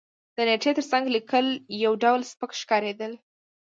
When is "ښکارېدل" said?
2.61-3.13